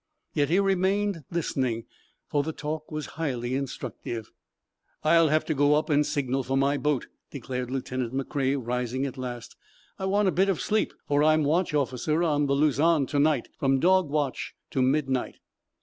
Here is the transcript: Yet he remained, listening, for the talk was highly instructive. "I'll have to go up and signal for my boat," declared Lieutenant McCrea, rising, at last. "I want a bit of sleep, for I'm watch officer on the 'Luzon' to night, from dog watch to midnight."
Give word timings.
Yet 0.33 0.49
he 0.49 0.59
remained, 0.59 1.25
listening, 1.29 1.85
for 2.25 2.41
the 2.41 2.51
talk 2.53 2.91
was 2.91 3.05
highly 3.21 3.53
instructive. 3.53 4.31
"I'll 5.03 5.27
have 5.27 5.45
to 5.45 5.53
go 5.53 5.75
up 5.75 5.91
and 5.91 6.03
signal 6.03 6.41
for 6.41 6.57
my 6.57 6.75
boat," 6.77 7.05
declared 7.29 7.69
Lieutenant 7.69 8.11
McCrea, 8.11 8.59
rising, 8.59 9.05
at 9.05 9.15
last. 9.15 9.55
"I 9.99 10.05
want 10.05 10.27
a 10.27 10.31
bit 10.31 10.49
of 10.49 10.59
sleep, 10.59 10.91
for 11.07 11.23
I'm 11.23 11.43
watch 11.43 11.75
officer 11.75 12.23
on 12.23 12.47
the 12.47 12.55
'Luzon' 12.55 13.05
to 13.09 13.19
night, 13.19 13.49
from 13.59 13.79
dog 13.79 14.09
watch 14.09 14.55
to 14.71 14.81
midnight." 14.81 15.35